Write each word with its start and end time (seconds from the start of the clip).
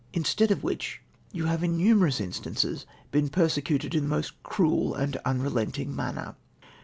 Instead 0.13 0.49
of 0.49 0.63
which, 0.63 0.99
you 1.31 1.45
have 1.45 1.63
in 1.63 1.77
numerous 1.77 2.19
instances 2.19 2.87
been 3.11 3.29
persecuted 3.29 3.93
in 3.93 4.01
the 4.01 4.09
most 4.09 4.41
cruel 4.41 4.95
and 4.95 5.17
unrelenting 5.25 5.95
manner. 5.95 6.33